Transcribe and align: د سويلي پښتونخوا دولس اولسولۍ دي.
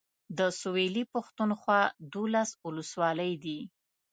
د 0.37 0.39
سويلي 0.61 1.03
پښتونخوا 1.13 1.81
دولس 2.13 2.49
اولسولۍ 2.65 3.33
دي. 3.43 3.59